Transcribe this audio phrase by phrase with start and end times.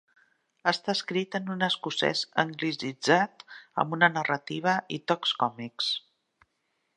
[0.69, 3.45] Està escrit en un escocès anglicitzat,
[3.85, 5.93] amb una narrativa i tocs còmics.